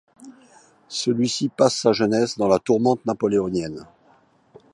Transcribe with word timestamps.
Celui-ci 0.89 1.49
passe 1.49 1.75
sa 1.77 1.93
jeunesse 1.93 2.39
dans 2.39 2.47
la 2.47 2.57
tourmente 2.57 3.05
napoléonienne. 3.05 3.85